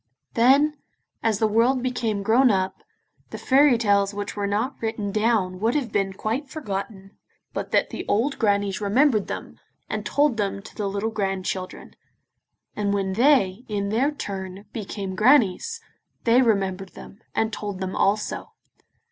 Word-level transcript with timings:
Then, 0.33 0.77
as 1.21 1.37
the 1.37 1.47
world 1.47 1.83
became 1.83 2.23
grown 2.23 2.49
up, 2.49 2.81
the 3.29 3.37
fairy 3.37 3.77
tales 3.77 4.15
which 4.15 4.35
were 4.35 4.47
not 4.47 4.75
written 4.81 5.11
down 5.11 5.59
would 5.59 5.75
have 5.75 5.91
been 5.91 6.11
quite 6.13 6.49
forgotten 6.49 7.11
but 7.53 7.69
that 7.69 7.91
the 7.91 8.03
old 8.07 8.39
grannies 8.39 8.81
remembered 8.81 9.27
them, 9.27 9.59
and 9.87 10.03
told 10.03 10.37
them 10.37 10.63
to 10.63 10.75
the 10.75 10.89
little 10.89 11.11
grandchildren: 11.11 11.95
and 12.75 12.95
when 12.95 13.13
they, 13.13 13.63
in 13.67 13.89
their 13.89 14.09
turn, 14.09 14.65
became 14.73 15.13
grannies, 15.13 15.79
they 16.23 16.41
remembered 16.41 16.93
them, 16.95 17.19
and 17.35 17.53
told 17.53 17.79
them 17.79 17.95
also. 17.95 18.49